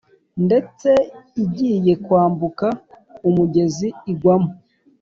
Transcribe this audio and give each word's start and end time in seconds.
ndetse 0.45 0.89
igiye 1.43 1.93
kwambuka 2.05 2.67
umugezi 3.27 3.87
igwamo. 4.11 4.51